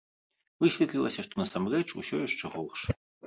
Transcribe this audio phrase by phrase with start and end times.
[0.63, 2.81] Высветлілася, што насамрэч усё яшчэ горш.